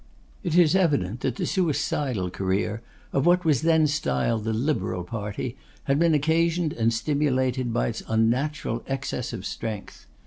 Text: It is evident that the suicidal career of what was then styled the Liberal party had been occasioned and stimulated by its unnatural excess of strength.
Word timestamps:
It 0.41 0.55
is 0.57 0.75
evident 0.75 1.19
that 1.19 1.35
the 1.35 1.45
suicidal 1.45 2.31
career 2.31 2.81
of 3.13 3.27
what 3.27 3.45
was 3.45 3.61
then 3.61 3.85
styled 3.85 4.45
the 4.45 4.51
Liberal 4.51 5.03
party 5.03 5.57
had 5.83 5.99
been 5.99 6.15
occasioned 6.15 6.73
and 6.73 6.91
stimulated 6.91 7.71
by 7.71 7.89
its 7.89 8.01
unnatural 8.07 8.83
excess 8.87 9.31
of 9.31 9.45
strength. 9.45 10.07